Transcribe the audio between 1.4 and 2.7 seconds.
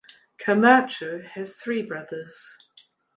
three brothers.